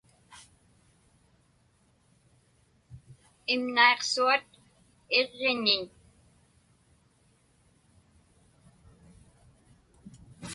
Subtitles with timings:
[3.53, 4.45] Imniaqsuat
[5.19, 5.83] iġġiniñ.